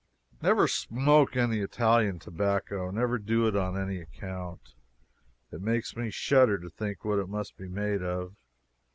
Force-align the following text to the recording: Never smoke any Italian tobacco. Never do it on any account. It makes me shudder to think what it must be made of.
Never 0.41 0.67
smoke 0.67 1.35
any 1.37 1.59
Italian 1.59 2.17
tobacco. 2.17 2.89
Never 2.89 3.19
do 3.19 3.45
it 3.47 3.55
on 3.55 3.77
any 3.77 4.01
account. 4.01 4.73
It 5.51 5.61
makes 5.61 5.95
me 5.95 6.09
shudder 6.09 6.57
to 6.57 6.71
think 6.71 7.05
what 7.05 7.19
it 7.19 7.29
must 7.29 7.55
be 7.55 7.67
made 7.69 8.01
of. 8.01 8.35